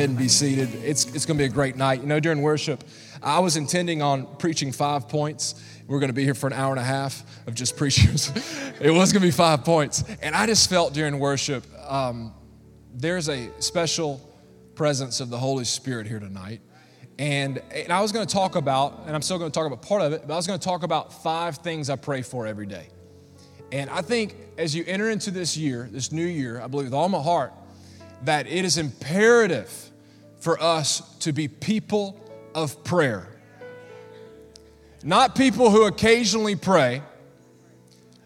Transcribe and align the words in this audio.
Ahead 0.00 0.08
and 0.08 0.18
be 0.18 0.28
seated. 0.28 0.74
It's, 0.76 1.04
it's 1.14 1.26
going 1.26 1.36
to 1.36 1.42
be 1.42 1.44
a 1.44 1.52
great 1.52 1.76
night. 1.76 2.00
You 2.00 2.06
know, 2.06 2.18
during 2.20 2.40
worship, 2.40 2.84
I 3.22 3.40
was 3.40 3.58
intending 3.58 4.00
on 4.00 4.26
preaching 4.36 4.72
five 4.72 5.10
points. 5.10 5.62
We're 5.86 6.00
going 6.00 6.08
to 6.08 6.14
be 6.14 6.24
here 6.24 6.32
for 6.32 6.46
an 6.46 6.54
hour 6.54 6.70
and 6.70 6.80
a 6.80 6.84
half 6.84 7.22
of 7.46 7.54
just 7.54 7.76
preachers. 7.76 8.32
it 8.80 8.90
was 8.90 9.12
going 9.12 9.20
to 9.20 9.26
be 9.26 9.30
five 9.30 9.62
points. 9.62 10.02
And 10.22 10.34
I 10.34 10.46
just 10.46 10.70
felt 10.70 10.94
during 10.94 11.18
worship, 11.18 11.66
um, 11.86 12.32
there's 12.94 13.28
a 13.28 13.50
special 13.60 14.26
presence 14.74 15.20
of 15.20 15.28
the 15.28 15.36
Holy 15.36 15.66
Spirit 15.66 16.06
here 16.06 16.18
tonight. 16.18 16.62
And, 17.18 17.60
and 17.70 17.92
I 17.92 18.00
was 18.00 18.10
going 18.10 18.26
to 18.26 18.32
talk 18.32 18.56
about, 18.56 19.02
and 19.04 19.14
I'm 19.14 19.20
still 19.20 19.36
going 19.36 19.50
to 19.50 19.54
talk 19.54 19.66
about 19.66 19.82
part 19.82 20.00
of 20.00 20.14
it, 20.14 20.22
but 20.26 20.32
I 20.32 20.36
was 20.36 20.46
going 20.46 20.58
to 20.58 20.64
talk 20.64 20.82
about 20.82 21.22
five 21.22 21.58
things 21.58 21.90
I 21.90 21.96
pray 21.96 22.22
for 22.22 22.46
every 22.46 22.64
day. 22.64 22.88
And 23.70 23.90
I 23.90 24.00
think 24.00 24.34
as 24.56 24.74
you 24.74 24.82
enter 24.86 25.10
into 25.10 25.30
this 25.30 25.58
year, 25.58 25.90
this 25.92 26.10
new 26.10 26.24
year, 26.24 26.58
I 26.58 26.68
believe 26.68 26.86
with 26.86 26.94
all 26.94 27.10
my 27.10 27.20
heart, 27.20 27.52
that 28.22 28.46
it 28.46 28.64
is 28.64 28.78
imperative 28.78 29.90
for 30.40 30.60
us 30.62 31.00
to 31.18 31.32
be 31.32 31.48
people 31.48 32.18
of 32.54 32.82
prayer. 32.84 33.28
Not 35.02 35.34
people 35.34 35.70
who 35.70 35.86
occasionally 35.86 36.56
pray, 36.56 37.02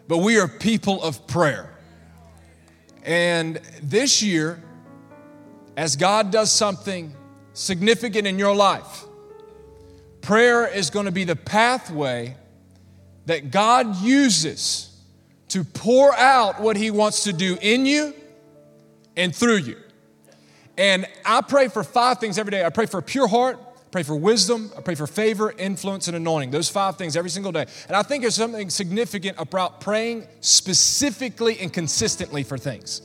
but 0.07 0.17
we 0.17 0.39
are 0.39 0.47
people 0.47 1.01
of 1.01 1.25
prayer. 1.27 1.71
And 3.03 3.61
this 3.81 4.21
year, 4.21 4.61
as 5.77 5.95
God 5.95 6.31
does 6.31 6.51
something 6.51 7.13
significant 7.53 8.27
in 8.27 8.39
your 8.39 8.55
life, 8.55 9.05
prayer 10.21 10.67
is 10.67 10.89
going 10.89 11.05
to 11.05 11.11
be 11.11 11.23
the 11.23 11.35
pathway 11.35 12.35
that 13.25 13.51
God 13.51 14.01
uses 14.01 14.91
to 15.49 15.63
pour 15.63 16.13
out 16.15 16.59
what 16.59 16.75
He 16.75 16.91
wants 16.91 17.23
to 17.25 17.33
do 17.33 17.57
in 17.61 17.85
you 17.85 18.13
and 19.15 19.33
through 19.35 19.57
you. 19.57 19.77
And 20.77 21.05
I 21.25 21.41
pray 21.41 21.67
for 21.67 21.83
five 21.83 22.19
things 22.19 22.37
every 22.37 22.51
day. 22.51 22.65
I 22.65 22.69
pray 22.69 22.85
for 22.85 22.97
a 22.97 23.03
pure 23.03 23.27
heart, 23.27 23.57
I 23.59 23.89
pray 23.91 24.03
for 24.03 24.15
wisdom, 24.15 24.71
I 24.77 24.81
pray 24.81 24.95
for 24.95 25.07
favor, 25.07 25.53
influence, 25.57 26.07
and 26.07 26.17
anointing. 26.17 26.51
Those 26.51 26.69
five 26.69 26.97
things 26.97 27.15
every 27.15 27.29
single 27.29 27.51
day. 27.51 27.65
And 27.87 27.95
I 27.95 28.03
think 28.03 28.23
there's 28.23 28.35
something 28.35 28.69
significant 28.69 29.37
about 29.39 29.79
praying 29.81 30.27
specifically 30.41 31.59
and 31.59 31.71
consistently 31.71 32.43
for 32.43 32.57
things. 32.57 33.01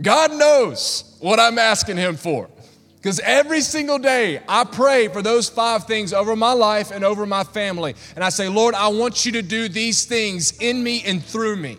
God 0.00 0.32
knows 0.32 1.16
what 1.20 1.38
I'm 1.38 1.58
asking 1.58 1.96
Him 1.96 2.16
for. 2.16 2.48
Because 2.96 3.18
every 3.20 3.62
single 3.62 3.98
day 3.98 4.42
I 4.46 4.64
pray 4.64 5.08
for 5.08 5.22
those 5.22 5.48
five 5.48 5.84
things 5.84 6.12
over 6.12 6.36
my 6.36 6.52
life 6.52 6.90
and 6.90 7.02
over 7.02 7.24
my 7.24 7.44
family. 7.44 7.94
And 8.14 8.22
I 8.22 8.28
say, 8.28 8.46
Lord, 8.48 8.74
I 8.74 8.88
want 8.88 9.24
you 9.24 9.32
to 9.32 9.42
do 9.42 9.70
these 9.70 10.04
things 10.04 10.58
in 10.58 10.82
me 10.82 11.02
and 11.06 11.24
through 11.24 11.56
me. 11.56 11.78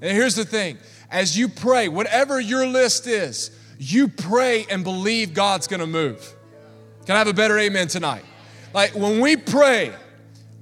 And 0.00 0.16
here's 0.16 0.36
the 0.36 0.44
thing 0.44 0.78
as 1.10 1.36
you 1.36 1.48
pray, 1.48 1.88
whatever 1.88 2.38
your 2.38 2.68
list 2.68 3.08
is, 3.08 3.50
you 3.80 4.08
pray 4.08 4.66
and 4.68 4.84
believe 4.84 5.32
God's 5.32 5.66
gonna 5.66 5.86
move. 5.86 6.34
Can 7.06 7.16
I 7.16 7.18
have 7.18 7.28
a 7.28 7.32
better 7.32 7.58
amen 7.58 7.88
tonight? 7.88 8.22
Like 8.74 8.94
when 8.94 9.20
we 9.20 9.36
pray, 9.36 9.90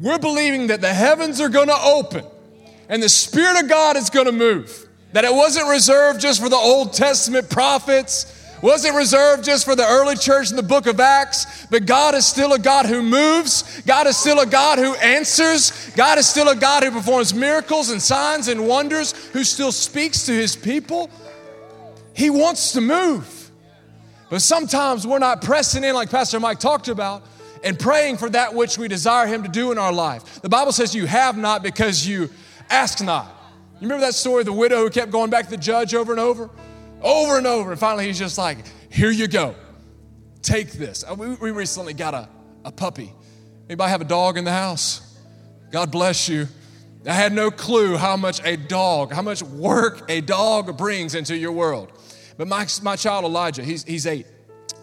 we're 0.00 0.20
believing 0.20 0.68
that 0.68 0.80
the 0.80 0.94
heavens 0.94 1.40
are 1.40 1.48
gonna 1.48 1.76
open 1.84 2.24
and 2.88 3.02
the 3.02 3.08
Spirit 3.08 3.60
of 3.60 3.68
God 3.68 3.96
is 3.96 4.08
gonna 4.08 4.30
move. 4.30 4.88
That 5.14 5.24
it 5.24 5.34
wasn't 5.34 5.68
reserved 5.68 6.20
just 6.20 6.40
for 6.40 6.48
the 6.48 6.56
Old 6.56 6.92
Testament 6.92 7.50
prophets, 7.50 8.34
wasn't 8.62 8.94
reserved 8.94 9.42
just 9.44 9.64
for 9.64 9.74
the 9.74 9.86
early 9.86 10.14
church 10.14 10.50
in 10.50 10.56
the 10.56 10.62
book 10.62 10.86
of 10.86 11.00
Acts, 11.00 11.66
but 11.72 11.86
God 11.86 12.14
is 12.14 12.24
still 12.24 12.52
a 12.52 12.58
God 12.58 12.86
who 12.86 13.02
moves. 13.02 13.82
God 13.82 14.06
is 14.06 14.16
still 14.16 14.38
a 14.38 14.46
God 14.46 14.78
who 14.78 14.94
answers. 14.94 15.90
God 15.96 16.18
is 16.18 16.28
still 16.28 16.48
a 16.48 16.56
God 16.56 16.84
who 16.84 16.92
performs 16.92 17.34
miracles 17.34 17.90
and 17.90 18.00
signs 18.00 18.46
and 18.46 18.68
wonders, 18.68 19.12
who 19.32 19.42
still 19.42 19.72
speaks 19.72 20.24
to 20.26 20.32
his 20.32 20.54
people. 20.54 21.10
He 22.18 22.30
wants 22.30 22.72
to 22.72 22.80
move. 22.80 23.52
But 24.28 24.42
sometimes 24.42 25.06
we're 25.06 25.20
not 25.20 25.40
pressing 25.40 25.84
in, 25.84 25.94
like 25.94 26.10
Pastor 26.10 26.40
Mike 26.40 26.58
talked 26.58 26.88
about, 26.88 27.22
and 27.62 27.78
praying 27.78 28.16
for 28.16 28.28
that 28.30 28.54
which 28.54 28.76
we 28.76 28.88
desire 28.88 29.28
Him 29.28 29.44
to 29.44 29.48
do 29.48 29.70
in 29.70 29.78
our 29.78 29.92
life. 29.92 30.42
The 30.42 30.48
Bible 30.48 30.72
says 30.72 30.96
you 30.96 31.06
have 31.06 31.38
not 31.38 31.62
because 31.62 32.04
you 32.04 32.28
ask 32.70 33.00
not. 33.04 33.26
You 33.74 33.82
remember 33.82 34.04
that 34.04 34.14
story 34.14 34.40
of 34.40 34.46
the 34.46 34.52
widow 34.52 34.78
who 34.78 34.90
kept 34.90 35.12
going 35.12 35.30
back 35.30 35.44
to 35.44 35.50
the 35.52 35.56
judge 35.56 35.94
over 35.94 36.10
and 36.10 36.18
over? 36.18 36.50
Over 37.02 37.38
and 37.38 37.46
over. 37.46 37.70
And 37.70 37.78
finally, 37.78 38.08
he's 38.08 38.18
just 38.18 38.36
like, 38.36 38.58
Here 38.90 39.12
you 39.12 39.28
go. 39.28 39.54
Take 40.42 40.72
this. 40.72 41.04
Uh, 41.08 41.14
we 41.14 41.52
recently 41.52 41.94
got 41.94 42.14
a, 42.14 42.28
a 42.64 42.72
puppy. 42.72 43.14
Anybody 43.68 43.90
have 43.90 44.00
a 44.00 44.04
dog 44.04 44.36
in 44.36 44.42
the 44.42 44.50
house? 44.50 45.16
God 45.70 45.92
bless 45.92 46.28
you. 46.28 46.48
I 47.08 47.14
had 47.14 47.32
no 47.32 47.50
clue 47.50 47.96
how 47.96 48.18
much 48.18 48.44
a 48.44 48.56
dog, 48.56 49.12
how 49.12 49.22
much 49.22 49.42
work 49.42 50.04
a 50.10 50.20
dog 50.20 50.76
brings 50.76 51.14
into 51.14 51.34
your 51.34 51.52
world. 51.52 51.90
But 52.36 52.48
my, 52.48 52.66
my 52.82 52.96
child 52.96 53.24
Elijah, 53.24 53.64
he's, 53.64 53.82
he's 53.82 54.06
eight. 54.06 54.26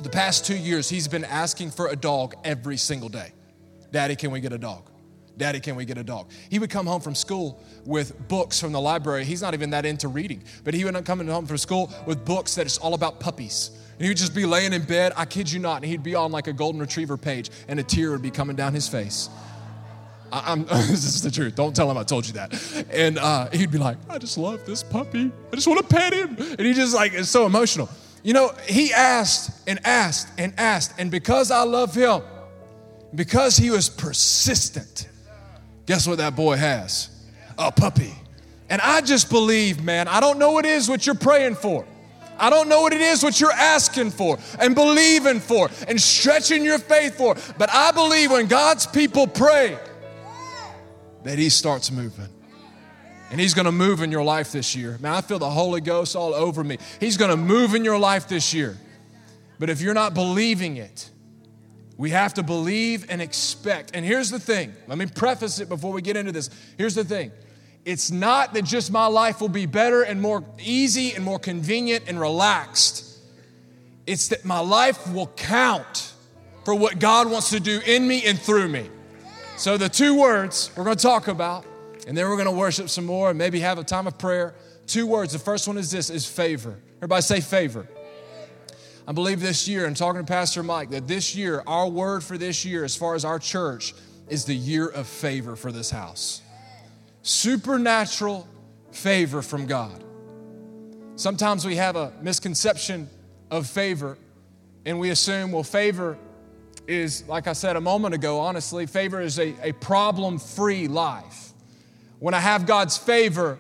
The 0.02 0.10
past 0.10 0.44
two 0.44 0.58
years, 0.58 0.90
he's 0.90 1.08
been 1.08 1.24
asking 1.24 1.70
for 1.70 1.88
a 1.88 1.96
dog 1.96 2.34
every 2.44 2.78
single 2.78 3.10
day. 3.10 3.32
Daddy, 3.92 4.16
can 4.16 4.32
we 4.32 4.40
get 4.40 4.54
a 4.54 4.58
dog? 4.58 4.90
Daddy, 5.38 5.60
can 5.60 5.76
we 5.76 5.86
get 5.86 6.00
a 6.00 6.04
dog? 6.04 6.32
He 6.50 6.58
would 6.58 6.72
come 6.72 6.88
home 6.88 7.02
from 7.02 7.14
school 7.14 7.62
with 7.86 8.28
books 8.28 8.60
from 8.60 8.72
the 8.72 8.82
library. 8.82 9.24
He's 9.24 9.42
not 9.42 9.54
even 9.54 9.70
that 9.70 9.86
into 9.86 10.08
reading, 10.08 10.44
but 10.64 10.74
he 10.74 10.84
would 10.84 11.06
come 11.06 11.26
home 11.28 11.46
from 11.46 11.58
school 11.58 11.94
with 12.08 12.26
books 12.26 12.56
that 12.56 12.66
it's 12.66 12.80
all 12.80 12.96
about 12.96 13.20
puppies. 13.20 13.70
And 13.94 14.02
he 14.02 14.08
would 14.10 14.18
just 14.18 14.34
be 14.34 14.46
laying 14.46 14.74
in 14.74 14.84
bed, 14.84 15.14
I 15.16 15.26
kid 15.26 15.52
you 15.52 15.60
not, 15.60 15.78
and 15.78 15.86
he'd 15.86 16.04
be 16.04 16.16
on 16.16 16.32
like 16.32 16.48
a 16.48 16.54
golden 16.54 16.82
retriever 16.82 17.18
page, 17.18 17.52
and 17.68 17.80
a 17.80 17.84
tear 17.84 18.12
would 18.12 18.22
be 18.22 18.32
coming 18.32 18.56
down 18.56 18.74
his 18.74 18.88
face. 18.88 19.30
I, 20.32 20.56
this 20.88 21.06
is 21.06 21.22
the 21.22 21.32
truth. 21.32 21.56
Don't 21.56 21.76
tell 21.76 21.90
him 21.90 21.98
I 21.98 22.04
told 22.04 22.28
you 22.28 22.34
that. 22.34 22.86
And 22.92 23.18
uh, 23.18 23.50
he'd 23.52 23.72
be 23.72 23.78
like, 23.78 23.98
I 24.10 24.18
just 24.18 24.38
love 24.38 24.66
this 24.66 24.84
puppy. 24.84 25.32
I 25.52 25.56
just 25.56 25.68
want 25.68 25.88
to 25.88 25.96
pet 25.96 26.14
him. 26.14 26.36
And 26.38 26.62
he 26.62 26.74
just 26.74 26.94
like, 26.94 27.14
is 27.14 27.30
so 27.30 27.46
emotional. 27.46 27.90
You 28.24 28.34
know, 28.34 28.54
he 28.68 28.92
asked 28.92 29.68
and 29.68 29.80
asked 29.86 30.30
and 30.38 30.54
asked. 30.58 30.94
And 30.98 31.12
because 31.12 31.52
I 31.52 31.64
love 31.64 31.94
him, 31.94 32.22
because 33.14 33.56
he 33.56 33.70
was 33.70 33.88
persistent, 33.88 35.08
guess 35.86 36.08
what 36.08 36.18
that 36.18 36.36
boy 36.36 36.58
has? 36.58 37.10
A 37.58 37.72
puppy. 37.72 38.14
And 38.70 38.82
I 38.82 39.02
just 39.02 39.30
believe, 39.30 39.84
man, 39.84 40.08
I 40.08 40.20
don't 40.20 40.40
know 40.40 40.52
what 40.52 40.66
it 40.66 40.72
is 40.72 40.90
what 40.90 41.06
you're 41.06 41.16
praying 41.16 41.56
for. 41.56 41.86
I 42.38 42.50
don't 42.50 42.68
know 42.68 42.82
what 42.82 42.94
it 42.94 43.02
is 43.02 43.24
what 43.24 43.40
you're 43.40 43.52
asking 43.52 44.12
for 44.12 44.38
and 44.60 44.76
believing 44.76 45.40
for 45.40 45.70
and 45.88 46.02
stretching 46.02 46.64
your 46.64 46.80
faith 46.80 47.16
for. 47.16 47.36
But 47.58 47.70
I 47.72 47.92
believe 47.92 48.32
when 48.32 48.48
God's 48.48 48.86
people 48.86 49.28
pray, 49.28 49.78
that 51.26 51.38
He 51.38 51.50
starts 51.50 51.92
moving. 51.92 52.30
And 53.32 53.42
He's 53.42 53.54
gonna 53.54 53.72
move 53.72 54.02
in 54.02 54.12
your 54.12 54.24
life 54.24 54.52
this 54.52 54.76
year. 54.76 54.98
Man, 55.02 55.14
I 55.14 55.22
feel 55.22 55.40
the 55.40 55.50
Holy 55.50 55.82
Ghost 55.82 56.16
all 56.16 56.34
over 56.34 56.64
me. 56.64 56.78
He's 57.00 57.18
gonna 57.18 57.36
move 57.36 57.76
in 57.76 57.84
your 57.84 58.00
life 58.00 58.30
this 58.30 58.54
year. 58.54 58.78
But 59.60 59.70
if 59.70 59.82
you're 59.82 59.94
not 59.94 60.14
believing 60.14 60.78
it, 60.78 61.10
we 61.98 62.12
have 62.12 62.34
to 62.36 62.44
believe 62.44 63.06
and 63.10 63.22
expect. 63.22 63.92
And 63.94 64.06
here's 64.06 64.30
the 64.30 64.40
thing 64.40 64.74
let 64.88 64.98
me 64.98 65.08
preface 65.08 65.60
it 65.60 65.68
before 65.68 65.92
we 65.92 66.02
get 66.02 66.16
into 66.16 66.32
this. 66.32 66.50
Here's 66.78 66.96
the 66.96 67.04
thing 67.04 67.32
it's 67.86 68.12
not 68.12 68.54
that 68.54 68.64
just 68.64 68.92
my 68.92 69.08
life 69.08 69.42
will 69.42 69.50
be 69.50 69.66
better 69.66 70.04
and 70.04 70.22
more 70.22 70.44
easy 70.60 71.14
and 71.14 71.24
more 71.24 71.40
convenient 71.40 72.06
and 72.08 72.20
relaxed, 72.20 73.20
it's 74.06 74.28
that 74.30 74.46
my 74.46 74.60
life 74.60 75.12
will 75.12 75.32
count 75.36 76.14
for 76.66 76.76
what 76.76 77.00
God 77.00 77.30
wants 77.30 77.50
to 77.52 77.60
do 77.60 77.80
in 77.86 78.08
me 78.08 78.24
and 78.26 78.40
through 78.40 78.68
me. 78.68 78.90
So, 79.58 79.78
the 79.78 79.88
two 79.88 80.20
words 80.20 80.70
we're 80.76 80.84
going 80.84 80.98
to 80.98 81.02
talk 81.02 81.30
about, 81.30 81.66
and 82.08 82.18
then 82.18 82.28
we're 82.28 82.36
going 82.36 82.46
to 82.46 82.52
worship 82.52 82.90
some 82.90 83.06
more 83.06 83.30
and 83.30 83.38
maybe 83.38 83.62
have 83.62 83.80
a 83.80 83.86
time 83.86 84.06
of 84.06 84.18
prayer. 84.18 84.54
Two 84.86 85.08
words. 85.08 85.32
The 85.32 85.40
first 85.40 85.66
one 85.66 85.78
is 85.78 85.90
this 85.90 86.10
is 86.10 86.26
favor. 86.26 86.78
Everybody 86.98 87.22
say 87.22 87.40
favor. 87.40 87.88
I 89.08 89.14
believe 89.14 89.40
this 89.40 89.66
year, 89.66 89.86
I'm 89.86 89.94
talking 89.94 90.20
to 90.20 90.28
Pastor 90.28 90.62
Mike, 90.62 90.90
that 90.90 91.08
this 91.08 91.36
year, 91.36 91.64
our 91.68 91.88
word 91.88 92.22
for 92.22 92.38
this 92.38 92.66
year, 92.66 92.84
as 92.84 92.98
far 92.98 93.16
as 93.16 93.24
our 93.24 93.40
church, 93.40 93.94
is 94.28 94.44
the 94.44 94.54
year 94.54 94.88
of 94.88 95.08
favor 95.08 95.56
for 95.56 95.72
this 95.72 95.90
house. 95.90 96.42
Supernatural 97.22 98.48
favor 98.92 99.42
from 99.42 99.68
God. 99.68 100.04
Sometimes 101.16 101.66
we 101.66 101.78
have 101.78 101.96
a 101.96 102.12
misconception 102.22 103.10
of 103.50 103.68
favor, 103.68 104.18
and 104.86 105.00
we 105.00 105.12
assume, 105.12 105.54
well, 105.54 105.64
favor 105.64 106.18
is, 106.88 107.28
like 107.28 107.48
I 107.48 107.54
said 107.54 107.76
a 107.76 107.82
moment 107.82 108.16
ago, 108.16 108.40
honestly, 108.40 108.86
favor 108.86 109.22
is 109.22 109.40
a, 109.40 109.56
a 109.62 109.72
problem 109.74 110.40
free 110.40 110.88
life. 110.88 111.52
When 112.20 112.34
I 112.34 112.40
have 112.40 112.66
God's 112.66 112.98
favor, 112.98 113.60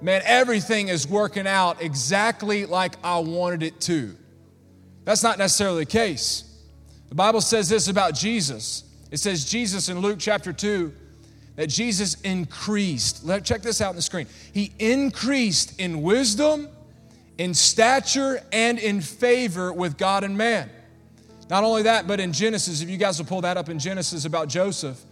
man, 0.00 0.22
everything 0.24 0.88
is 0.88 1.08
working 1.08 1.46
out 1.46 1.82
exactly 1.82 2.66
like 2.66 2.94
I 3.02 3.18
wanted 3.18 3.62
it 3.62 3.80
to. 3.82 4.16
That's 5.04 5.22
not 5.22 5.38
necessarily 5.38 5.84
the 5.84 5.90
case. 5.90 6.50
The 7.08 7.14
Bible 7.14 7.40
says 7.40 7.68
this 7.68 7.88
about 7.88 8.14
Jesus 8.14 8.84
It 9.10 9.18
says 9.18 9.44
Jesus 9.44 9.88
in 9.88 10.00
Luke 10.00 10.18
chapter 10.18 10.52
2 10.52 10.92
that 11.56 11.68
Jesus 11.68 12.20
increased. 12.22 13.24
Let, 13.24 13.44
check 13.44 13.62
this 13.62 13.80
out 13.80 13.90
on 13.90 13.96
the 13.96 14.02
screen. 14.02 14.26
He 14.52 14.72
increased 14.78 15.80
in 15.80 16.02
wisdom, 16.02 16.68
in 17.38 17.54
stature, 17.54 18.42
and 18.52 18.78
in 18.78 19.00
favor 19.00 19.72
with 19.72 19.96
God 19.96 20.24
and 20.24 20.36
man. 20.36 20.68
Not 21.50 21.64
only 21.64 21.82
that, 21.82 22.06
but 22.06 22.20
in 22.20 22.32
Genesis, 22.32 22.80
if 22.80 22.88
you 22.88 22.96
guys 22.96 23.18
will 23.18 23.26
pull 23.26 23.42
that 23.42 23.56
up 23.56 23.68
in 23.68 23.78
Genesis 23.78 24.24
about 24.24 24.48
Joseph, 24.48 25.02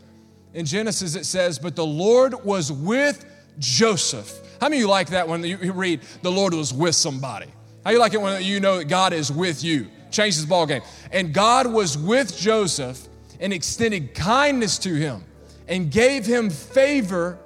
in 0.55 0.67
Genesis 0.67 1.15
it 1.15 1.27
says, 1.27 1.59
But 1.59 1.77
the 1.77 1.87
Lord 1.87 2.45
was 2.45 2.73
with 2.73 3.25
Joseph. 3.59 4.41
How 4.61 4.69
many 4.69 4.77
of 4.77 4.81
you 4.83 4.89
like 4.89 5.09
that 5.11 5.29
when 5.29 5.43
you 5.45 5.73
read 5.73 6.01
the 6.23 6.33
Lord 6.33 6.55
was 6.55 6.73
with 6.73 6.95
somebody? 6.95 7.49
How 7.85 7.91
you 7.91 7.99
like 7.99 8.15
it 8.15 8.21
when 8.21 8.43
you 8.43 8.61
know 8.61 8.79
that 8.79 8.85
God 8.85 9.13
is 9.13 9.31
with 9.31 9.65
you? 9.65 9.89
Changes 10.11 10.43
the 10.43 10.49
ball 10.49 10.67
game. 10.67 10.83
And 11.11 11.35
God 11.35 11.67
was 11.67 11.99
with 11.99 12.37
Joseph 12.37 13.09
and 13.41 13.53
extended 13.53 14.15
kindness 14.15 14.79
to 14.79 14.95
him 14.95 15.25
and 15.69 15.91
gave 15.91 16.25
him 16.25 16.49
favor 16.49 17.39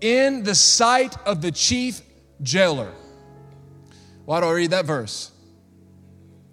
in 0.00 0.42
the 0.42 0.54
sight 0.54 1.16
of 1.26 1.40
the 1.40 1.50
chief 1.50 2.02
jailer. 2.42 2.92
Why 4.24 4.40
do 4.40 4.46
I 4.46 4.52
read 4.52 4.70
that 4.70 4.84
verse? 4.84 5.31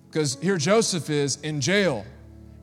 Because 0.10 0.38
here 0.42 0.58
Joseph 0.58 1.10
is 1.10 1.38
in 1.38 1.62
jail, 1.62 2.06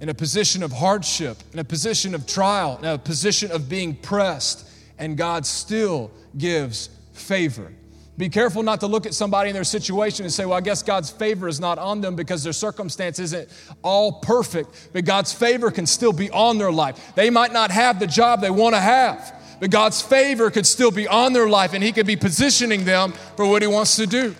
in 0.00 0.08
a 0.08 0.14
position 0.14 0.62
of 0.62 0.72
hardship, 0.72 1.38
in 1.52 1.58
a 1.58 1.64
position 1.64 2.14
of 2.14 2.26
trial, 2.26 2.78
in 2.78 2.84
a 2.84 2.98
position 2.98 3.50
of 3.52 3.68
being 3.68 3.94
pressed, 3.94 4.68
and 4.98 5.16
God 5.16 5.46
still 5.46 6.10
gives 6.36 6.90
favor. 7.12 7.72
Be 8.18 8.28
careful 8.30 8.62
not 8.62 8.80
to 8.80 8.86
look 8.86 9.04
at 9.04 9.12
somebody 9.12 9.50
in 9.50 9.54
their 9.54 9.64
situation 9.64 10.24
and 10.24 10.32
say, 10.32 10.46
Well, 10.46 10.56
I 10.56 10.62
guess 10.62 10.82
God's 10.82 11.10
favor 11.10 11.48
is 11.48 11.60
not 11.60 11.78
on 11.78 12.00
them 12.00 12.16
because 12.16 12.42
their 12.42 12.54
circumstance 12.54 13.18
isn't 13.18 13.48
all 13.82 14.20
perfect, 14.20 14.88
but 14.92 15.04
God's 15.04 15.32
favor 15.32 15.70
can 15.70 15.86
still 15.86 16.14
be 16.14 16.30
on 16.30 16.56
their 16.56 16.72
life. 16.72 17.14
They 17.14 17.28
might 17.28 17.52
not 17.52 17.70
have 17.70 18.00
the 18.00 18.06
job 18.06 18.40
they 18.40 18.50
want 18.50 18.74
to 18.74 18.80
have, 18.80 19.34
but 19.60 19.70
God's 19.70 20.00
favor 20.00 20.50
could 20.50 20.66
still 20.66 20.90
be 20.90 21.06
on 21.06 21.34
their 21.34 21.48
life 21.48 21.74
and 21.74 21.84
He 21.84 21.92
could 21.92 22.06
be 22.06 22.16
positioning 22.16 22.84
them 22.84 23.12
for 23.36 23.46
what 23.46 23.60
He 23.60 23.68
wants 23.68 23.96
to 23.96 24.06
do. 24.06 24.34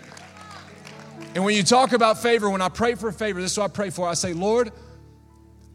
And 1.37 1.45
when 1.45 1.55
you 1.55 1.63
talk 1.63 1.93
about 1.93 2.23
favor, 2.23 2.49
when 2.49 2.63
I 2.63 2.71
pray 2.71 2.95
for 2.95 3.13
favor, 3.13 3.43
this 3.43 3.53
is 3.53 3.59
what 3.59 3.67
I 3.67 3.69
pray 3.69 3.91
for. 3.91 4.09
I 4.09 4.15
say, 4.15 4.33
Lord, 4.33 4.73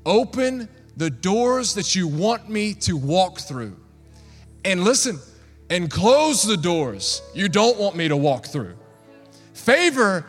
open 0.07 0.67
the 0.97 1.11
doors 1.11 1.75
that 1.75 1.95
you 1.95 2.07
want 2.07 2.49
me 2.49 2.73
to 2.73 2.97
walk 2.97 3.37
through. 3.37 3.77
And 4.65 4.83
listen, 4.83 5.19
and 5.69 5.89
close 5.91 6.41
the 6.41 6.57
doors 6.57 7.21
you 7.35 7.47
don't 7.47 7.77
want 7.77 7.95
me 7.95 8.07
to 8.07 8.17
walk 8.17 8.47
through. 8.47 8.75
Favor 9.53 10.25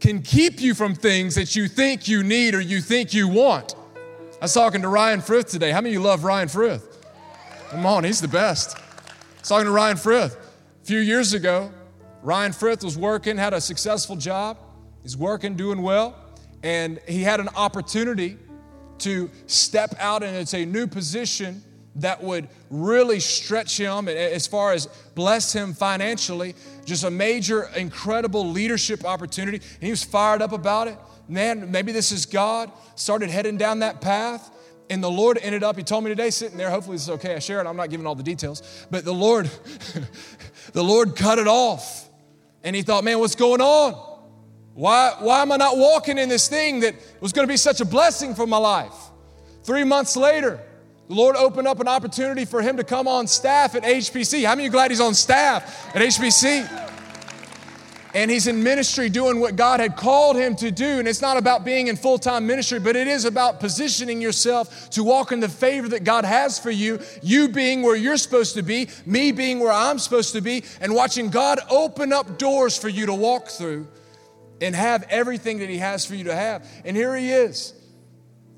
can 0.00 0.22
keep 0.22 0.62
you 0.62 0.72
from 0.74 0.94
things 0.94 1.34
that 1.34 1.54
you 1.54 1.68
think 1.68 2.08
you 2.08 2.22
need 2.22 2.54
or 2.54 2.60
you 2.62 2.80
think 2.80 3.12
you 3.12 3.28
want. 3.28 3.74
I 4.40 4.44
was 4.46 4.54
talking 4.54 4.80
to 4.80 4.88
Ryan 4.88 5.20
Frith 5.20 5.48
today. 5.48 5.72
How 5.72 5.82
many 5.82 5.94
of 5.94 6.00
you 6.00 6.08
love 6.08 6.24
Ryan 6.24 6.48
Frith? 6.48 7.04
Come 7.68 7.84
on, 7.84 8.04
he's 8.04 8.22
the 8.22 8.28
best. 8.28 8.78
I 8.78 8.80
was 9.40 9.48
talking 9.50 9.66
to 9.66 9.72
Ryan 9.72 9.98
Frith. 9.98 10.38
A 10.82 10.86
few 10.86 11.00
years 11.00 11.34
ago, 11.34 11.70
Ryan 12.22 12.52
Frith 12.52 12.82
was 12.82 12.96
working, 12.96 13.36
had 13.36 13.52
a 13.52 13.60
successful 13.60 14.16
job. 14.16 14.56
He's 15.02 15.16
working, 15.16 15.54
doing 15.54 15.82
well, 15.82 16.14
and 16.62 17.00
he 17.08 17.22
had 17.22 17.40
an 17.40 17.48
opportunity 17.56 18.36
to 18.98 19.30
step 19.46 19.94
out 19.98 20.22
and 20.22 20.36
it's 20.36 20.54
a 20.54 20.64
new 20.64 20.86
position 20.86 21.62
that 21.96 22.22
would 22.22 22.48
really 22.70 23.18
stretch 23.18 23.76
him 23.76 24.08
as 24.08 24.46
far 24.46 24.72
as 24.72 24.86
bless 25.14 25.52
him 25.52 25.74
financially. 25.74 26.54
Just 26.84 27.04
a 27.04 27.10
major, 27.10 27.64
incredible 27.76 28.48
leadership 28.48 29.04
opportunity. 29.04 29.56
And 29.56 29.82
he 29.82 29.90
was 29.90 30.04
fired 30.04 30.40
up 30.40 30.52
about 30.52 30.88
it. 30.88 30.96
Man, 31.28 31.70
maybe 31.70 31.92
this 31.92 32.12
is 32.12 32.26
God. 32.26 32.70
Started 32.94 33.30
heading 33.30 33.56
down 33.56 33.80
that 33.80 34.00
path. 34.00 34.50
And 34.88 35.02
the 35.02 35.10
Lord 35.10 35.38
ended 35.40 35.62
up, 35.62 35.76
he 35.76 35.82
told 35.82 36.04
me 36.04 36.10
today, 36.10 36.30
sitting 36.30 36.58
there, 36.58 36.70
hopefully 36.70 36.96
this 36.96 37.04
is 37.04 37.10
okay. 37.10 37.36
I 37.36 37.38
share 37.38 37.60
it. 37.60 37.66
I'm 37.66 37.76
not 37.76 37.90
giving 37.90 38.06
all 38.06 38.16
the 38.16 38.24
details. 38.24 38.86
But 38.90 39.04
the 39.04 39.14
Lord, 39.14 39.48
the 40.72 40.82
Lord 40.82 41.14
cut 41.16 41.38
it 41.38 41.46
off. 41.46 42.08
And 42.64 42.74
he 42.74 42.82
thought, 42.82 43.04
man, 43.04 43.18
what's 43.18 43.36
going 43.36 43.60
on? 43.60 44.09
Why, 44.80 45.14
why 45.18 45.42
am 45.42 45.52
I 45.52 45.58
not 45.58 45.76
walking 45.76 46.16
in 46.16 46.30
this 46.30 46.48
thing 46.48 46.80
that 46.80 46.94
was 47.20 47.34
going 47.34 47.46
to 47.46 47.52
be 47.52 47.58
such 47.58 47.82
a 47.82 47.84
blessing 47.84 48.34
for 48.34 48.46
my 48.46 48.56
life? 48.56 48.94
Three 49.62 49.84
months 49.84 50.16
later, 50.16 50.58
the 51.06 51.14
Lord 51.14 51.36
opened 51.36 51.68
up 51.68 51.80
an 51.80 51.88
opportunity 51.88 52.46
for 52.46 52.62
him 52.62 52.78
to 52.78 52.82
come 52.82 53.06
on 53.06 53.26
staff 53.26 53.74
at 53.74 53.82
HPC. 53.82 54.42
How 54.46 54.52
many 54.52 54.62
of 54.62 54.64
you 54.64 54.70
glad 54.70 54.90
he's 54.90 55.02
on 55.02 55.12
staff 55.12 55.94
at 55.94 56.00
HPC? 56.00 56.66
And 58.14 58.30
he's 58.30 58.46
in 58.46 58.62
ministry 58.62 59.10
doing 59.10 59.38
what 59.38 59.54
God 59.54 59.80
had 59.80 59.96
called 59.98 60.36
him 60.36 60.56
to 60.56 60.70
do. 60.70 60.98
And 60.98 61.06
it's 61.06 61.20
not 61.20 61.36
about 61.36 61.62
being 61.62 61.88
in 61.88 61.96
full 61.96 62.18
time 62.18 62.46
ministry, 62.46 62.80
but 62.80 62.96
it 62.96 63.06
is 63.06 63.26
about 63.26 63.60
positioning 63.60 64.22
yourself 64.22 64.88
to 64.92 65.04
walk 65.04 65.30
in 65.30 65.40
the 65.40 65.48
favor 65.50 65.88
that 65.88 66.04
God 66.04 66.24
has 66.24 66.58
for 66.58 66.70
you, 66.70 67.00
you 67.22 67.50
being 67.50 67.82
where 67.82 67.96
you're 67.96 68.16
supposed 68.16 68.54
to 68.54 68.62
be, 68.62 68.88
me 69.04 69.30
being 69.30 69.60
where 69.60 69.72
I'm 69.72 69.98
supposed 69.98 70.32
to 70.32 70.40
be, 70.40 70.64
and 70.80 70.94
watching 70.94 71.28
God 71.28 71.58
open 71.68 72.14
up 72.14 72.38
doors 72.38 72.78
for 72.78 72.88
you 72.88 73.04
to 73.04 73.14
walk 73.14 73.48
through 73.48 73.86
and 74.60 74.74
have 74.74 75.04
everything 75.10 75.58
that 75.58 75.68
He 75.68 75.78
has 75.78 76.04
for 76.04 76.14
you 76.14 76.24
to 76.24 76.34
have. 76.34 76.66
And 76.84 76.96
here 76.96 77.16
He 77.16 77.30
is. 77.30 77.74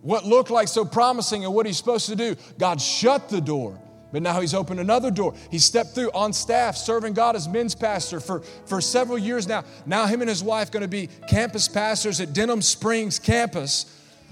What 0.03 0.27
looked 0.27 0.51
like 0.51 0.67
so 0.67 0.85
promising 0.85 1.45
and 1.45 1.55
what 1.55 1.65
he's 1.65 1.79
supposed 1.79 2.07
to 2.07 2.17
do, 2.17 2.37
God 2.59 2.81
shut 2.81 3.29
the 3.29 3.41
door. 3.41 3.81
But 4.13 4.21
now 4.21 4.41
he's 4.41 4.53
opened 4.53 4.79
another 4.79 5.11
door. 5.11 5.35
He 5.51 5.59
stepped 5.59 5.95
through 5.95 6.11
on 6.13 6.35
staff, 6.35 6.77
serving 6.77 7.15
God 7.15 7.35
as 7.35 7.49
men's 7.49 7.75
pastor 7.75 8.21
for, 8.21 8.41
for 8.67 8.81
several 8.83 9.17
years 9.17 9.47
now. 9.47 9.65
Now, 9.87 10.05
him 10.07 10.21
and 10.21 10.29
his 10.29 10.43
wife 10.43 10.71
going 10.71 10.83
to 10.83 10.89
be 10.89 11.09
campus 11.29 11.67
pastors 11.67 12.21
at 12.21 12.35
Denham 12.35 12.61
Springs 12.61 13.19
campus. 13.19 13.87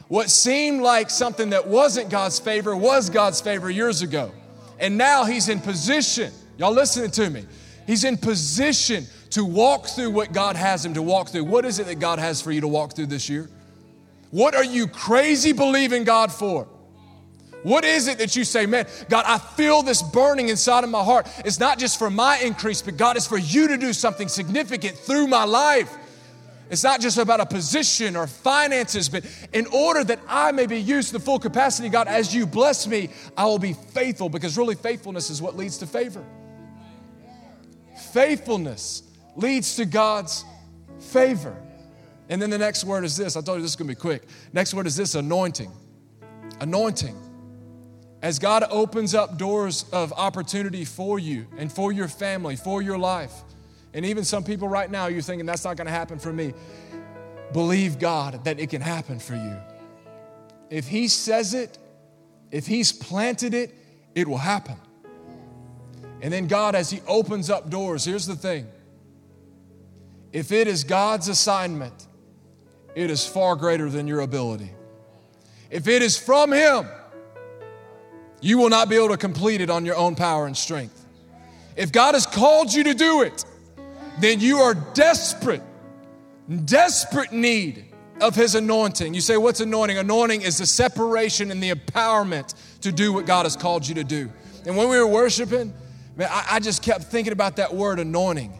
What 0.09 0.29
seemed 0.29 0.83
like 0.83 1.09
something 1.09 1.51
that 1.51 1.67
wasn't 1.67 2.11
God's 2.11 2.39
favor 2.39 2.77
was 2.77 3.09
God's 3.09 3.41
favor 3.41 3.71
years 3.71 4.03
ago. 4.03 4.33
And 4.79 4.99
now 4.99 5.25
he's 5.25 5.49
in 5.49 5.61
position. 5.61 6.33
Y'all 6.59 6.73
listening 6.73 7.13
to 7.13 7.31
me? 7.31 7.47
He's 7.87 8.05
in 8.05 8.19
position 8.19 9.07
to 9.31 9.45
walk 9.45 9.87
through 9.87 10.11
what 10.11 10.33
God 10.33 10.57
has 10.57 10.85
him 10.85 10.95
to 10.95 11.03
walk 11.03 11.29
through. 11.29 11.45
What 11.45 11.65
is 11.65 11.79
it 11.79 11.87
that 11.87 12.01
God 12.01 12.19
has 12.19 12.43
for 12.43 12.51
you 12.51 12.61
to 12.63 12.69
walk 12.69 12.95
through 12.95 13.07
this 13.07 13.29
year? 13.29 13.49
What 14.31 14.55
are 14.55 14.65
you 14.65 14.87
crazy 14.87 15.53
believing 15.53 16.05
God 16.05 16.33
for? 16.33 16.69
What 17.63 17.85
is 17.85 18.09
it 18.09 18.19
that 18.19 18.37
you 18.37 18.45
say, 18.45 18.65
man, 18.67 18.87
God, 19.09 19.25
I 19.27 19.39
feel 19.39 19.83
this 19.83 20.03
burning 20.03 20.49
inside 20.49 20.83
of 20.83 20.91
my 20.91 21.05
heart. 21.05 21.29
It's 21.45 21.61
not 21.61 21.79
just 21.79 21.99
for 21.99 22.09
my 22.09 22.39
increase, 22.39 22.81
but 22.81 22.97
God, 22.97 23.17
it's 23.17 23.27
for 23.27 23.39
you 23.39 23.69
to 23.69 23.77
do 23.77 23.93
something 23.93 24.29
significant 24.29 24.97
through 24.97 25.27
my 25.27 25.45
life. 25.45 25.95
It's 26.71 26.85
not 26.85 27.01
just 27.01 27.19
about 27.19 27.41
a 27.41 27.47
position 27.47 28.17
or 28.17 28.29
finances, 28.29 29.09
but 29.09 29.25
in 29.53 29.67
order 29.67 30.05
that 30.05 30.21
I 30.29 30.53
may 30.53 30.67
be 30.67 30.81
used 30.81 31.09
to 31.09 31.15
the 31.15 31.21
full 31.21 31.41
capacity, 31.41 31.89
God, 31.89 32.07
as 32.07 32.35
you 32.35 32.47
bless 32.47 32.87
me, 32.87 33.11
I 33.37 33.45
will 33.45 33.59
be 33.59 33.75
faithful 33.75 34.29
because 34.29 34.57
really 34.57 34.77
faithfulness 34.77 35.29
is 35.29 35.43
what 35.43 35.57
leads 35.57 35.79
to 35.79 35.87
favor. 35.87 36.25
Faithfulness 38.13 39.03
leads 39.37 39.77
to 39.77 39.85
God's 39.85 40.45
favor. 40.99 41.57
And 42.29 42.41
then 42.41 42.51
the 42.51 42.59
next 42.59 42.85
word 42.85 43.05
is 43.05 43.17
this. 43.17 43.37
I 43.37 43.41
told 43.41 43.59
you 43.59 43.63
this 43.63 43.73
is 43.73 43.77
going 43.77 43.89
to 43.89 43.95
be 43.95 44.01
quick. 44.01 44.23
Next 44.53 44.73
word 44.73 44.87
is 44.87 44.97
this 44.97 45.15
anointing. 45.15 45.73
Anointing. 46.61 47.17
As 48.23 48.39
God 48.39 48.65
opens 48.71 49.15
up 49.15 49.39
doors 49.39 49.85
of 49.93 50.13
opportunity 50.13 50.85
for 50.85 51.19
you 51.19 51.47
and 51.57 51.73
for 51.73 51.91
your 51.91 52.07
family, 52.07 52.55
for 52.55 52.83
your 52.83 52.99
life, 52.99 53.33
and 53.95 54.07
even 54.07 54.25
some 54.25 54.45
people 54.45 54.69
right 54.69 54.91
now, 54.91 55.07
you're 55.07 55.23
thinking 55.23 55.47
that's 55.47 55.65
not 55.65 55.77
going 55.77 55.87
to 55.87 55.93
happen 55.93 56.19
for 56.19 56.33
me. 56.33 56.53
Believe 57.53 57.99
God 57.99 58.45
that 58.45 58.61
it 58.61 58.71
can 58.71 58.83
happen 58.83 59.19
for 59.19 59.35
you. 59.35 59.57
If 60.69 60.87
He 60.87 61.09
says 61.09 61.55
it, 61.55 61.79
if 62.53 62.67
He's 62.67 62.93
planted 62.93 63.55
it, 63.55 63.75
it 64.15 64.29
will 64.29 64.39
happen. 64.39 64.77
And 66.23 66.33
then 66.33 66.47
God, 66.47 66.75
as 66.75 66.91
He 66.91 67.01
opens 67.09 67.51
up 67.51 67.71
doors, 67.71 68.05
here's 68.05 68.27
the 68.27 68.37
thing 68.37 68.69
if 70.33 70.53
it 70.53 70.69
is 70.69 70.85
God's 70.85 71.29
assignment, 71.29 72.07
it 72.95 73.11
is 73.11 73.27
far 73.27 73.57
greater 73.57 73.89
than 73.89 74.07
your 74.07 74.21
ability. 74.21 74.71
If 75.71 75.89
it 75.89 76.03
is 76.03 76.19
from 76.19 76.53
Him, 76.53 76.87
you 78.41 78.59
will 78.59 78.71
not 78.71 78.89
be 78.89 78.97
able 78.97 79.09
to 79.09 79.17
complete 79.17 79.61
it 79.61 79.71
on 79.71 79.85
your 79.85 79.97
own 79.97 80.15
power 80.15 80.47
and 80.47 80.57
strength. 80.57 81.05
If 81.77 81.93
God 81.93 82.15
has 82.15 82.27
called 82.27 82.73
you 82.73 82.85
to 82.85 82.95
do 82.95 83.23
it, 83.23 83.45
then 84.19 84.41
you 84.41 84.59
are 84.59 84.75
desperate, 84.75 85.63
desperate 86.65 87.33
need 87.33 87.87
of 88.21 88.35
His 88.35 88.55
anointing. 88.55 89.15
You 89.15 89.21
say, 89.21 89.37
What's 89.37 89.61
anointing? 89.61 89.99
Anointing 89.99 90.43
is 90.43 90.59
the 90.59 90.67
separation 90.67 91.51
and 91.51 91.63
the 91.63 91.73
empowerment 91.73 92.55
to 92.81 92.93
do 92.93 93.13
what 93.13 93.27
God 93.27 93.47
has 93.47 93.57
called 93.57 93.87
you 93.87 93.95
to 93.97 94.05
do. 94.05 94.31
And 94.67 94.77
when 94.77 94.89
we 94.89 94.99
were 94.99 95.07
worshiping, 95.07 95.73
man, 96.17 96.29
I, 96.31 96.47
I 96.53 96.61
just 96.61 96.83
kept 96.83 97.05
thinking 97.05 97.33
about 97.33 97.57
that 97.57 97.75
word 97.75 97.99
anointing. 97.99 98.60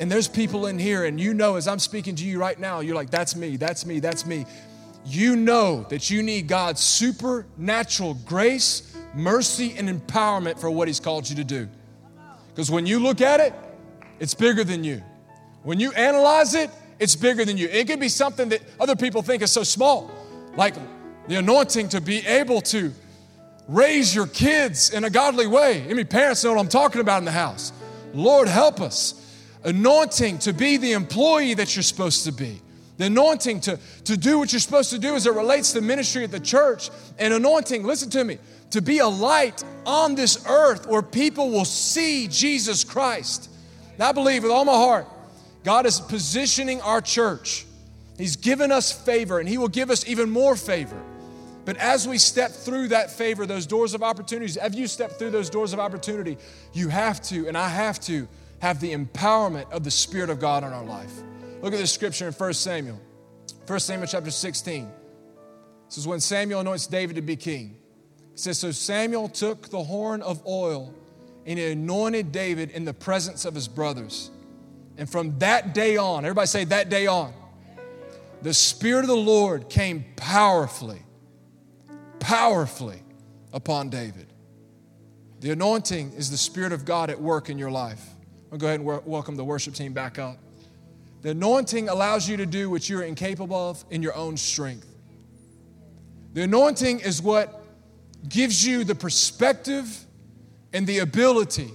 And 0.00 0.10
there's 0.10 0.28
people 0.28 0.66
in 0.66 0.78
here, 0.78 1.04
and 1.04 1.20
you 1.20 1.34
know, 1.34 1.56
as 1.56 1.68
I'm 1.68 1.78
speaking 1.78 2.14
to 2.16 2.24
you 2.24 2.40
right 2.40 2.58
now, 2.58 2.80
you're 2.80 2.94
like, 2.94 3.10
that's 3.10 3.36
me, 3.36 3.58
that's 3.58 3.84
me, 3.84 4.00
that's 4.00 4.24
me. 4.24 4.46
You 5.04 5.36
know 5.36 5.86
that 5.90 6.10
you 6.10 6.22
need 6.22 6.48
God's 6.48 6.80
supernatural 6.80 8.14
grace, 8.24 8.96
mercy, 9.14 9.74
and 9.76 9.90
empowerment 9.90 10.58
for 10.58 10.70
what 10.70 10.88
He's 10.88 11.00
called 11.00 11.28
you 11.28 11.36
to 11.36 11.44
do. 11.44 11.68
Because 12.48 12.70
when 12.70 12.86
you 12.86 12.98
look 12.98 13.20
at 13.20 13.40
it, 13.40 13.52
it's 14.18 14.32
bigger 14.32 14.64
than 14.64 14.84
you. 14.84 15.02
When 15.64 15.78
you 15.78 15.92
analyze 15.92 16.54
it, 16.54 16.70
it's 16.98 17.14
bigger 17.14 17.44
than 17.44 17.58
you. 17.58 17.68
It 17.68 17.86
could 17.86 18.00
be 18.00 18.08
something 18.08 18.48
that 18.48 18.62
other 18.80 18.96
people 18.96 19.20
think 19.20 19.42
is 19.42 19.52
so 19.52 19.62
small, 19.62 20.10
like 20.56 20.74
the 21.28 21.36
anointing 21.36 21.90
to 21.90 22.00
be 22.00 22.26
able 22.26 22.62
to 22.62 22.92
raise 23.68 24.14
your 24.14 24.26
kids 24.26 24.90
in 24.90 25.04
a 25.04 25.10
godly 25.10 25.46
way. 25.46 25.84
I 25.88 25.92
mean, 25.92 26.06
parents 26.06 26.42
know 26.42 26.52
what 26.52 26.60
I'm 26.60 26.68
talking 26.68 27.02
about 27.02 27.18
in 27.18 27.26
the 27.26 27.32
house. 27.32 27.72
Lord, 28.14 28.48
help 28.48 28.80
us. 28.80 29.14
Anointing 29.64 30.38
to 30.38 30.52
be 30.52 30.76
the 30.76 30.92
employee 30.92 31.54
that 31.54 31.76
you're 31.76 31.82
supposed 31.82 32.24
to 32.24 32.32
be. 32.32 32.60
The 32.96 33.06
anointing 33.06 33.60
to, 33.62 33.78
to 34.04 34.16
do 34.16 34.38
what 34.38 34.52
you're 34.52 34.60
supposed 34.60 34.90
to 34.90 34.98
do 34.98 35.14
as 35.14 35.26
it 35.26 35.32
relates 35.32 35.72
to 35.72 35.80
ministry 35.80 36.24
at 36.24 36.30
the 36.30 36.40
church. 36.40 36.90
And 37.18 37.32
anointing, 37.32 37.82
listen 37.82 38.10
to 38.10 38.24
me, 38.24 38.38
to 38.72 38.82
be 38.82 38.98
a 38.98 39.08
light 39.08 39.64
on 39.86 40.14
this 40.14 40.46
earth 40.46 40.86
where 40.86 41.02
people 41.02 41.50
will 41.50 41.64
see 41.64 42.28
Jesus 42.28 42.84
Christ. 42.84 43.50
And 43.94 44.02
I 44.02 44.12
believe 44.12 44.42
with 44.42 44.52
all 44.52 44.64
my 44.64 44.72
heart, 44.72 45.06
God 45.64 45.86
is 45.86 46.00
positioning 46.00 46.80
our 46.82 47.00
church. 47.00 47.64
He's 48.18 48.36
given 48.36 48.70
us 48.70 48.92
favor 48.92 49.38
and 49.38 49.48
He 49.48 49.56
will 49.56 49.68
give 49.68 49.90
us 49.90 50.06
even 50.06 50.28
more 50.28 50.56
favor. 50.56 51.00
But 51.64 51.76
as 51.76 52.08
we 52.08 52.18
step 52.18 52.50
through 52.50 52.88
that 52.88 53.10
favor, 53.10 53.46
those 53.46 53.66
doors 53.66 53.94
of 53.94 54.02
opportunities, 54.02 54.56
as 54.56 54.74
you 54.74 54.86
step 54.86 55.12
through 55.12 55.30
those 55.30 55.50
doors 55.50 55.72
of 55.72 55.80
opportunity, 55.80 56.36
you 56.72 56.88
have 56.88 57.22
to, 57.22 57.46
and 57.48 57.56
I 57.56 57.68
have 57.68 58.00
to, 58.00 58.26
have 58.60 58.80
the 58.80 58.94
empowerment 58.94 59.70
of 59.72 59.84
the 59.84 59.90
Spirit 59.90 60.30
of 60.30 60.38
God 60.38 60.64
in 60.64 60.72
our 60.72 60.84
life. 60.84 61.12
Look 61.62 61.72
at 61.72 61.78
this 61.78 61.92
scripture 61.92 62.28
in 62.28 62.32
1 62.32 62.52
Samuel. 62.54 63.00
1 63.66 63.80
Samuel 63.80 64.06
chapter 64.06 64.30
16. 64.30 64.90
This 65.86 65.98
is 65.98 66.06
when 66.06 66.20
Samuel 66.20 66.60
anoints 66.60 66.86
David 66.86 67.16
to 67.16 67.22
be 67.22 67.36
king. 67.36 67.76
It 68.32 68.38
says, 68.38 68.58
So 68.58 68.70
Samuel 68.70 69.28
took 69.28 69.70
the 69.70 69.82
horn 69.82 70.22
of 70.22 70.46
oil 70.46 70.94
and 71.46 71.58
he 71.58 71.72
anointed 71.72 72.32
David 72.32 72.70
in 72.70 72.84
the 72.84 72.94
presence 72.94 73.44
of 73.44 73.54
his 73.54 73.66
brothers. 73.66 74.30
And 74.96 75.08
from 75.08 75.38
that 75.38 75.74
day 75.74 75.96
on, 75.96 76.24
everybody 76.24 76.46
say 76.46 76.64
that 76.64 76.90
day 76.90 77.06
on, 77.06 77.32
the 78.42 78.54
Spirit 78.54 79.00
of 79.00 79.08
the 79.08 79.16
Lord 79.16 79.68
came 79.68 80.04
powerfully, 80.16 81.02
powerfully 82.18 83.02
upon 83.52 83.88
David. 83.88 84.32
The 85.40 85.50
anointing 85.50 86.12
is 86.12 86.30
the 86.30 86.36
Spirit 86.36 86.72
of 86.72 86.84
God 86.84 87.08
at 87.10 87.20
work 87.20 87.48
in 87.48 87.58
your 87.58 87.70
life. 87.70 88.04
I'll 88.52 88.58
go 88.58 88.66
ahead 88.66 88.80
and 88.80 89.06
welcome 89.06 89.36
the 89.36 89.44
worship 89.44 89.74
team 89.74 89.92
back 89.92 90.18
up. 90.18 90.38
The 91.22 91.30
anointing 91.30 91.88
allows 91.88 92.28
you 92.28 92.36
to 92.38 92.46
do 92.46 92.70
what 92.70 92.88
you're 92.88 93.02
incapable 93.02 93.70
of 93.70 93.84
in 93.90 94.02
your 94.02 94.14
own 94.14 94.36
strength. 94.36 94.86
The 96.32 96.42
anointing 96.42 97.00
is 97.00 97.20
what 97.20 97.62
gives 98.28 98.66
you 98.66 98.84
the 98.84 98.94
perspective 98.94 100.06
and 100.72 100.86
the 100.86 100.98
ability 100.98 101.70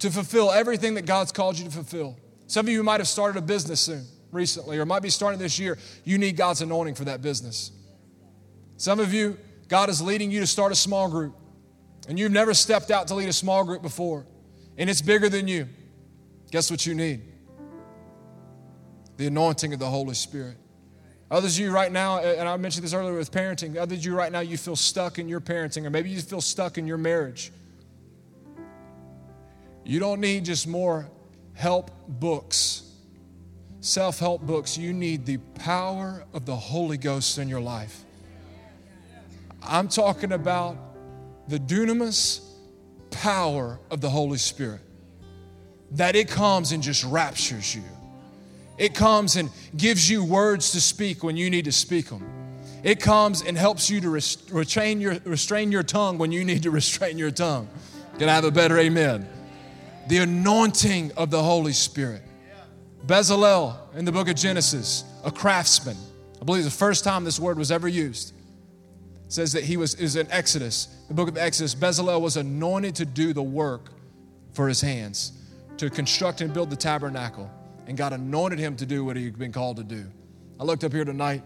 to 0.00 0.10
fulfill 0.10 0.52
everything 0.52 0.94
that 0.94 1.06
God's 1.06 1.32
called 1.32 1.58
you 1.58 1.64
to 1.64 1.70
fulfill. 1.70 2.16
Some 2.46 2.66
of 2.66 2.72
you 2.72 2.82
might 2.82 3.00
have 3.00 3.08
started 3.08 3.38
a 3.38 3.42
business 3.42 3.80
soon, 3.80 4.04
recently, 4.30 4.78
or 4.78 4.86
might 4.86 5.02
be 5.02 5.10
starting 5.10 5.38
this 5.38 5.58
year. 5.58 5.76
You 6.04 6.18
need 6.18 6.36
God's 6.36 6.62
anointing 6.62 6.94
for 6.94 7.04
that 7.04 7.20
business. 7.20 7.72
Some 8.76 9.00
of 9.00 9.12
you, 9.12 9.36
God 9.68 9.88
is 9.88 10.00
leading 10.00 10.30
you 10.30 10.40
to 10.40 10.46
start 10.46 10.70
a 10.70 10.76
small 10.76 11.10
group, 11.10 11.34
and 12.08 12.18
you've 12.18 12.32
never 12.32 12.54
stepped 12.54 12.90
out 12.90 13.08
to 13.08 13.14
lead 13.14 13.28
a 13.28 13.32
small 13.32 13.64
group 13.64 13.82
before, 13.82 14.24
and 14.78 14.88
it's 14.88 15.02
bigger 15.02 15.28
than 15.28 15.48
you. 15.48 15.68
Guess 16.50 16.70
what 16.70 16.86
you 16.86 16.94
need? 16.94 17.20
The 19.16 19.26
anointing 19.26 19.74
of 19.74 19.80
the 19.80 19.86
Holy 19.86 20.14
Spirit. 20.14 20.56
Others 21.30 21.58
of 21.58 21.64
you 21.64 21.70
right 21.72 21.92
now, 21.92 22.20
and 22.20 22.48
I 22.48 22.56
mentioned 22.56 22.84
this 22.84 22.94
earlier 22.94 23.12
with 23.12 23.30
parenting, 23.30 23.76
others 23.76 23.98
of 23.98 24.04
you 24.06 24.14
right 24.14 24.32
now, 24.32 24.40
you 24.40 24.56
feel 24.56 24.76
stuck 24.76 25.18
in 25.18 25.28
your 25.28 25.40
parenting, 25.40 25.84
or 25.84 25.90
maybe 25.90 26.08
you 26.08 26.20
feel 26.20 26.40
stuck 26.40 26.78
in 26.78 26.86
your 26.86 26.96
marriage. 26.96 27.52
You 29.84 29.98
don't 29.98 30.20
need 30.20 30.46
just 30.46 30.66
more 30.66 31.10
help 31.52 31.90
books, 32.08 32.90
self 33.80 34.20
help 34.20 34.42
books. 34.42 34.78
You 34.78 34.94
need 34.94 35.26
the 35.26 35.36
power 35.36 36.24
of 36.32 36.46
the 36.46 36.56
Holy 36.56 36.96
Ghost 36.96 37.36
in 37.36 37.48
your 37.48 37.60
life. 37.60 38.04
I'm 39.62 39.88
talking 39.88 40.32
about 40.32 40.78
the 41.48 41.58
dunamis 41.58 42.47
power 43.10 43.78
of 43.90 44.00
the 44.00 44.10
Holy 44.10 44.38
Spirit, 44.38 44.80
that 45.92 46.16
it 46.16 46.28
comes 46.28 46.72
and 46.72 46.82
just 46.82 47.04
raptures 47.04 47.74
you. 47.74 47.82
It 48.76 48.94
comes 48.94 49.36
and 49.36 49.50
gives 49.76 50.08
you 50.08 50.24
words 50.24 50.72
to 50.72 50.80
speak 50.80 51.24
when 51.24 51.36
you 51.36 51.50
need 51.50 51.64
to 51.64 51.72
speak 51.72 52.08
them. 52.08 52.24
It 52.84 53.00
comes 53.00 53.42
and 53.42 53.58
helps 53.58 53.90
you 53.90 54.00
to 54.00 54.10
restrain 54.10 55.00
your, 55.00 55.16
restrain 55.24 55.72
your 55.72 55.82
tongue 55.82 56.16
when 56.16 56.30
you 56.30 56.44
need 56.44 56.62
to 56.62 56.70
restrain 56.80 57.18
your 57.18 57.30
tongue. 57.30 57.68
Can 58.18 58.28
I 58.28 58.34
have 58.34 58.44
a 58.44 58.50
better 58.50 58.78
amen? 58.78 59.28
The 60.08 60.18
anointing 60.18 61.12
of 61.16 61.30
the 61.30 61.42
Holy 61.42 61.72
Spirit. 61.72 62.22
Bezalel 63.06 63.76
in 63.94 64.04
the 64.04 64.12
book 64.12 64.28
of 64.28 64.36
Genesis, 64.36 65.04
a 65.24 65.30
craftsman. 65.30 65.96
I 66.40 66.44
believe 66.44 66.64
the 66.64 66.70
first 66.70 67.04
time 67.04 67.24
this 67.24 67.40
word 67.40 67.58
was 67.58 67.72
ever 67.72 67.88
used. 67.88 68.32
says 69.28 69.52
that 69.52 69.64
he 69.64 69.76
was 69.76 69.94
is 69.94 70.16
in 70.16 70.30
Exodus, 70.30 70.88
the 71.08 71.14
book 71.14 71.28
of 71.28 71.36
Exodus. 71.36 71.74
Bezalel 71.74 72.20
was 72.20 72.36
anointed 72.36 72.94
to 72.96 73.04
do 73.04 73.32
the 73.32 73.42
work 73.42 73.90
for 74.52 74.68
his 74.68 74.80
hands, 74.80 75.32
to 75.78 75.90
construct 75.90 76.40
and 76.40 76.52
build 76.52 76.70
the 76.70 76.76
tabernacle 76.76 77.50
and 77.88 77.96
God 77.96 78.12
anointed 78.12 78.58
him 78.58 78.76
to 78.76 78.86
do 78.86 79.02
what 79.02 79.16
he'd 79.16 79.38
been 79.38 79.50
called 79.50 79.78
to 79.78 79.82
do. 79.82 80.04
I 80.60 80.64
looked 80.64 80.84
up 80.84 80.92
here 80.92 81.06
tonight, 81.06 81.42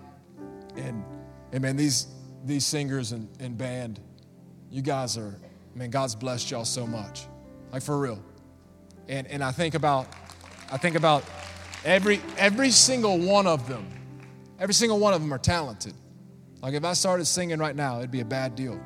and, 0.76 1.04
and 1.52 1.62
man, 1.62 1.76
these, 1.76 2.08
these 2.44 2.66
singers 2.66 3.12
and, 3.12 3.28
and 3.38 3.56
band, 3.56 4.00
you 4.68 4.82
guys 4.82 5.16
are, 5.16 5.38
man, 5.76 5.90
God's 5.90 6.16
blessed 6.16 6.50
y'all 6.50 6.64
so 6.64 6.84
much. 6.84 7.26
Like 7.72 7.82
for 7.82 7.96
real. 7.96 8.20
And, 9.08 9.28
and 9.28 9.42
I 9.42 9.52
think 9.52 9.74
about, 9.74 10.08
I 10.70 10.78
think 10.78 10.96
about 10.96 11.22
every, 11.84 12.20
every 12.36 12.70
single 12.70 13.18
one 13.18 13.46
of 13.46 13.68
them, 13.68 13.86
every 14.58 14.74
single 14.74 14.98
one 14.98 15.14
of 15.14 15.20
them 15.22 15.32
are 15.32 15.38
talented. 15.38 15.94
Like 16.60 16.74
if 16.74 16.84
I 16.84 16.94
started 16.94 17.26
singing 17.26 17.60
right 17.60 17.76
now, 17.76 17.98
it'd 17.98 18.10
be 18.10 18.20
a 18.20 18.24
bad 18.24 18.56
deal. 18.56 18.80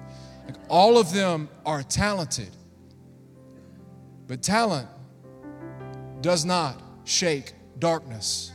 Like 0.47 0.57
all 0.69 0.99
of 0.99 1.13
them 1.13 1.49
are 1.65 1.83
talented. 1.83 2.51
But 4.27 4.43
talent 4.43 4.89
does 6.21 6.45
not 6.45 6.81
shake 7.05 7.53
darkness. 7.79 8.53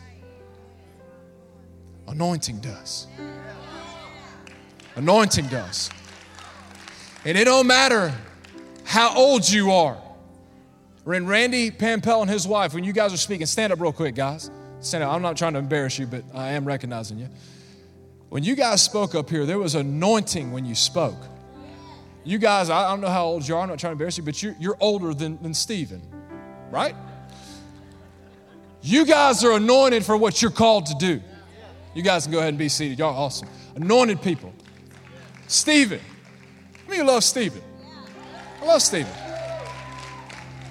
Anointing 2.08 2.60
does. 2.60 3.08
Anointing 4.96 5.48
does. 5.48 5.90
And 7.24 7.38
it 7.38 7.46
don't 7.46 7.68
matter 7.68 8.14
how 8.84 9.16
old 9.16 9.50
you 9.50 9.72
are. 9.72 9.98
When 11.04 11.26
Randy 11.26 11.72
Pampel 11.72 12.22
and 12.22 12.30
his 12.30 12.48
wife, 12.48 12.74
when 12.74 12.84
you 12.84 12.94
guys 12.94 13.14
are 13.14 13.18
speaking, 13.18 13.46
stand 13.46 13.72
up 13.72 13.80
real 13.80 13.94
quick, 13.94 14.16
guys. 14.16 14.52
Stand 14.82 15.04
up. 15.04 15.14
I'm 15.14 15.22
not 15.22 15.38
trying 15.38 15.54
to 15.54 15.60
embarrass 15.60 15.98
you, 15.98 16.08
but 16.08 16.24
I 16.34 16.52
am 16.52 16.66
recognizing 16.66 17.18
you. 17.18 17.30
When 18.30 18.44
you 18.44 18.56
guys 18.56 18.82
spoke 18.82 19.16
up 19.16 19.30
here, 19.30 19.46
there 19.46 19.60
was 19.60 19.76
anointing 19.76 20.52
when 20.52 20.66
you 20.66 20.76
spoke. 20.76 21.18
You 22.24 22.38
guys, 22.38 22.70
I 22.70 22.90
don't 22.90 23.02
know 23.02 23.10
how 23.10 23.26
old 23.26 23.48
you 23.48 23.56
are, 23.56 23.62
I'm 23.62 23.70
not 23.70 23.80
trying 23.80 23.92
to 23.92 23.94
embarrass 23.94 24.18
you, 24.18 24.24
but 24.24 24.42
you're, 24.44 24.56
you're 24.60 24.78
older 24.80 25.14
than, 25.14 25.42
than 25.42 25.54
Stephen, 25.54 26.02
right? 26.70 26.96
You 28.82 29.06
guys 29.06 29.44
are 29.44 29.54
anointed 29.54 30.06
for 30.06 30.16
what 30.16 30.42
you're 30.42 30.52
called 30.52 30.88
to 30.88 30.96
do. 30.96 31.22
You 31.94 32.04
guys 32.04 32.24
can 32.24 32.32
go 32.32 32.40
ahead 32.40 32.50
and 32.50 32.58
be 32.58 32.70
seated. 32.70 33.00
Y'all 33.00 33.16
awesome. 33.16 33.48
Anointed 33.76 34.22
people. 34.22 34.54
Stephen. 35.48 36.00
How 36.00 36.92
many 36.92 37.04
love 37.04 37.24
Stephen? 37.24 37.62
I 38.62 38.66
love 38.66 38.82
Stephen. 38.82 39.12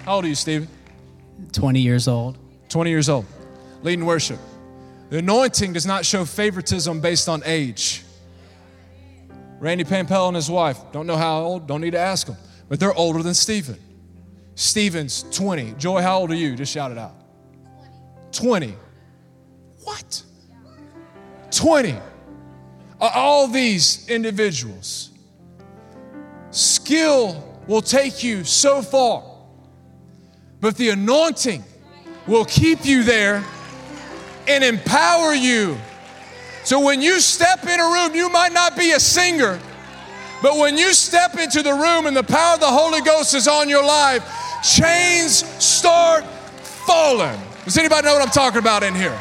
How 0.05 0.17
old 0.17 0.25
are 0.25 0.29
you, 0.29 0.35
Stephen? 0.35 0.69
20 1.53 1.81
years 1.81 2.09
old. 2.09 2.39
20 2.69 2.91
years 2.91 3.09
old. 3.09 3.27
Leading 3.83 4.07
worship. 4.07 4.39
The 5.11 5.19
anointing 5.19 5.73
does 5.73 5.87
not 5.87 6.07
show 6.07 6.25
favoritism 6.25 7.01
based 7.01 7.29
on 7.29 7.43
age. 7.45 8.05
Randy 9.61 9.85
Pampel 9.85 10.27
and 10.27 10.37
his 10.37 10.51
wife, 10.51 10.79
don't 10.91 11.07
know 11.07 11.17
how 11.17 11.43
old, 11.43 11.67
don't 11.67 11.83
need 11.83 11.91
to 11.91 11.99
ask 11.99 12.27
them, 12.27 12.37
but 12.69 12.81
they're 12.81 12.95
older 12.95 13.23
than 13.23 13.35
Stephen. 13.35 13.79
Stephen's 14.55 15.25
20. 15.31 15.75
Joy, 15.79 16.01
how 16.03 16.19
old 16.21 16.31
are 16.31 16.35
you? 16.35 16.57
Just 16.57 16.73
shout 16.73 16.91
it 16.91 16.99
out. 16.99 17.15
20. 18.33 18.75
What? 19.85 20.23
20. 21.51 21.95
All 23.01 23.47
these 23.47 24.09
individuals. 24.09 25.11
Skill 26.51 27.61
will 27.67 27.83
take 27.83 28.25
you 28.25 28.45
so 28.45 28.83
far, 28.83 29.23
but 30.61 30.77
the 30.77 30.91
anointing 30.91 31.65
will 32.27 32.45
keep 32.45 32.85
you 32.85 33.03
there 33.03 33.45
and 34.49 34.65
empower 34.65 35.33
you. 35.33 35.79
So 36.65 36.81
when 36.81 37.01
you 37.01 37.21
step 37.21 37.67
in 37.67 37.81
a 37.81 37.85
room, 37.85 38.15
you 38.15 38.29
might 38.29 38.53
not 38.53 38.77
be 38.77 38.93
a 38.93 39.01
singer, 39.01 39.59
but 40.43 40.57
when 40.57 40.77
you 40.77 40.93
step 40.93 41.39
into 41.39 41.63
the 41.63 41.73
room 41.73 42.07
and 42.07 42.17
the 42.17 42.23
power 42.23 42.55
of 42.55 42.61
the 42.61 42.67
Holy 42.67 43.01
Ghost 43.01 43.35
is 43.35 43.49
on 43.49 43.69
your 43.69 43.85
life, 43.85 44.23
chains 44.63 45.45
start 45.63 46.25
falling. 46.87 47.41
Does 47.65 47.77
anybody 47.79 48.07
know 48.07 48.15
what 48.15 48.23
I'm 48.23 48.33
talking 48.33 48.59
about 48.59 48.83
in 48.83 48.95
here? 48.95 49.19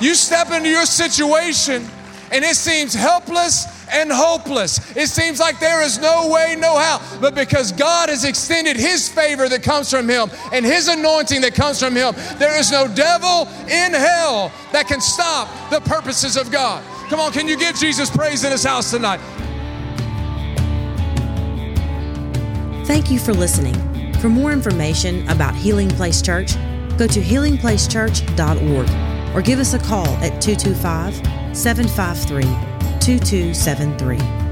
You 0.00 0.14
step 0.14 0.50
into 0.50 0.68
your 0.68 0.84
situation 0.86 1.86
and 2.30 2.44
it 2.44 2.56
seems 2.56 2.92
helpless 2.92 3.75
and 3.90 4.10
hopeless. 4.10 4.96
It 4.96 5.08
seems 5.08 5.40
like 5.40 5.60
there 5.60 5.82
is 5.82 5.98
no 5.98 6.28
way, 6.28 6.56
no 6.58 6.78
how. 6.78 7.00
But 7.20 7.34
because 7.34 7.72
God 7.72 8.08
has 8.08 8.24
extended 8.24 8.76
His 8.76 9.08
favor 9.08 9.48
that 9.48 9.62
comes 9.62 9.90
from 9.90 10.08
Him 10.08 10.30
and 10.52 10.64
His 10.64 10.88
anointing 10.88 11.40
that 11.42 11.54
comes 11.54 11.80
from 11.80 11.94
Him, 11.94 12.14
there 12.38 12.58
is 12.58 12.70
no 12.70 12.88
devil 12.88 13.48
in 13.68 13.92
hell 13.92 14.52
that 14.72 14.88
can 14.88 15.00
stop 15.00 15.48
the 15.70 15.80
purposes 15.80 16.36
of 16.36 16.50
God. 16.50 16.84
Come 17.08 17.20
on, 17.20 17.32
can 17.32 17.46
you 17.46 17.56
give 17.56 17.76
Jesus 17.76 18.10
praise 18.10 18.44
in 18.44 18.52
His 18.52 18.64
house 18.64 18.90
tonight? 18.90 19.20
Thank 22.86 23.10
you 23.10 23.18
for 23.18 23.32
listening. 23.32 23.74
For 24.20 24.28
more 24.28 24.52
information 24.52 25.28
about 25.28 25.54
Healing 25.54 25.88
Place 25.88 26.22
Church, 26.22 26.54
go 26.96 27.06
to 27.06 27.20
healingplacechurch.org 27.20 29.36
or 29.36 29.42
give 29.42 29.58
us 29.58 29.74
a 29.74 29.78
call 29.78 30.06
at 30.06 30.40
225 30.40 31.56
753 31.56 32.65
2273. 33.06 34.45